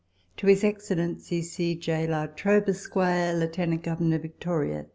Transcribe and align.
To 0.37 0.47
His 0.47 0.63
Excellency 0.63 1.43
C. 1.43 1.75
J. 1.75 2.07
La 2.07 2.25
Trobe, 2.25 2.69
Esq., 2.69 2.95
Lieutentint 2.95 3.83
Governor, 3.83 4.17
Victoria. 4.17 4.87